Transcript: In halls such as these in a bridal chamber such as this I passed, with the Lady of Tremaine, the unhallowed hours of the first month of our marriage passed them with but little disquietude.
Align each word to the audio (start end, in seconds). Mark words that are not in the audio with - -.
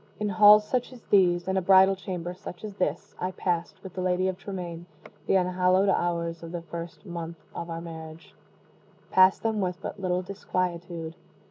In 0.19 0.29
halls 0.29 0.63
such 0.67 0.91
as 0.91 1.03
these 1.11 1.47
in 1.47 1.57
a 1.57 1.61
bridal 1.61 1.95
chamber 1.95 2.33
such 2.33 2.63
as 2.63 2.73
this 2.77 3.13
I 3.19 3.29
passed, 3.29 3.83
with 3.83 3.93
the 3.93 4.01
Lady 4.01 4.27
of 4.27 4.35
Tremaine, 4.35 4.87
the 5.27 5.35
unhallowed 5.35 5.89
hours 5.89 6.41
of 6.41 6.51
the 6.51 6.63
first 6.63 7.05
month 7.05 7.37
of 7.53 7.69
our 7.69 7.81
marriage 7.81 8.33
passed 9.11 9.43
them 9.43 9.61
with 9.61 9.79
but 9.79 9.99
little 9.99 10.23
disquietude. 10.23 11.13